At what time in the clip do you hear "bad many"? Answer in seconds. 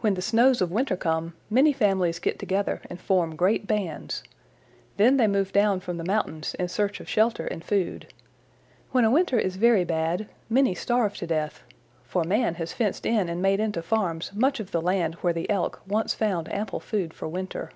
9.86-10.74